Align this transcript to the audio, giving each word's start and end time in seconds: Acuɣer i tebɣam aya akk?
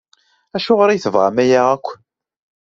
Acuɣer 0.55 0.89
i 0.91 0.99
tebɣam 1.03 1.37
aya 1.43 1.61
akk? 1.75 1.85